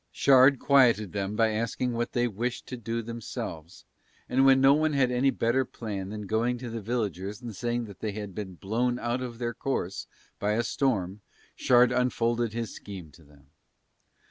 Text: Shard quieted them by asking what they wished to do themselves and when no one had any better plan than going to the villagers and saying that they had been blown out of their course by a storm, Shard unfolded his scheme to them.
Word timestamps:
Shard 0.11 0.57
quieted 0.57 1.13
them 1.13 1.35
by 1.35 1.51
asking 1.51 1.93
what 1.93 2.13
they 2.13 2.27
wished 2.27 2.65
to 2.69 2.75
do 2.75 3.03
themselves 3.03 3.85
and 4.27 4.43
when 4.47 4.59
no 4.59 4.73
one 4.73 4.93
had 4.93 5.11
any 5.11 5.29
better 5.29 5.63
plan 5.63 6.09
than 6.09 6.25
going 6.25 6.57
to 6.57 6.71
the 6.71 6.81
villagers 6.81 7.39
and 7.39 7.55
saying 7.55 7.85
that 7.85 7.99
they 7.99 8.13
had 8.13 8.33
been 8.33 8.55
blown 8.55 8.97
out 8.97 9.21
of 9.21 9.37
their 9.37 9.53
course 9.53 10.07
by 10.39 10.53
a 10.53 10.63
storm, 10.63 11.21
Shard 11.55 11.91
unfolded 11.91 12.51
his 12.51 12.73
scheme 12.73 13.11
to 13.11 13.23
them. 13.23 13.51